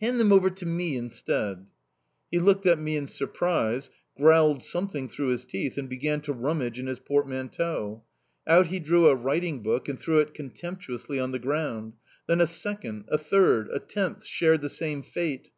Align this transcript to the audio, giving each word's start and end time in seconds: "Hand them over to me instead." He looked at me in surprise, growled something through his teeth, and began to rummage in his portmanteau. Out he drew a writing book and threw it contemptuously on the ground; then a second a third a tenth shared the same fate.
"Hand 0.00 0.18
them 0.18 0.32
over 0.32 0.48
to 0.48 0.64
me 0.64 0.96
instead." 0.96 1.66
He 2.30 2.38
looked 2.38 2.64
at 2.64 2.78
me 2.78 2.96
in 2.96 3.06
surprise, 3.06 3.90
growled 4.16 4.62
something 4.64 5.06
through 5.06 5.26
his 5.28 5.44
teeth, 5.44 5.76
and 5.76 5.86
began 5.86 6.22
to 6.22 6.32
rummage 6.32 6.78
in 6.78 6.86
his 6.86 6.98
portmanteau. 6.98 8.02
Out 8.46 8.68
he 8.68 8.80
drew 8.80 9.06
a 9.06 9.14
writing 9.14 9.62
book 9.62 9.86
and 9.86 10.00
threw 10.00 10.18
it 10.20 10.32
contemptuously 10.32 11.20
on 11.20 11.30
the 11.32 11.38
ground; 11.38 11.92
then 12.26 12.40
a 12.40 12.46
second 12.46 13.04
a 13.08 13.18
third 13.18 13.68
a 13.70 13.78
tenth 13.78 14.24
shared 14.24 14.62
the 14.62 14.70
same 14.70 15.02
fate. 15.02 15.50